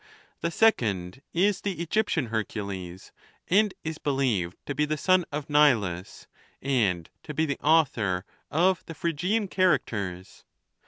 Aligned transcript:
The 0.39 0.49
second 0.49 1.21
is 1.31 1.61
the 1.61 1.79
Egyptian 1.79 2.29
Hercules, 2.33 3.11
and 3.51 3.71
is 3.83 3.99
believed 3.99 4.57
to 4.65 4.73
be 4.73 4.83
the 4.85 4.97
son 4.97 5.25
of 5.31 5.47
Nilus, 5.47 6.25
and 6.59 7.07
to 7.21 7.35
be 7.35 7.45
the 7.45 7.59
author 7.59 8.25
of 8.49 8.83
the 8.87 8.95
Phrygian 8.95 9.47
characters. 9.47 10.43